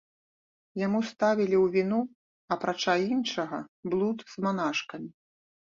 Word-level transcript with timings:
Яму 0.85 1.01
ставілі 1.09 1.57
ў 1.63 1.73
віну 1.77 2.01
апрача 2.57 2.93
іншага 3.13 3.57
блуд 3.95 4.17
з 4.35 4.49
манашкамі. 4.49 5.09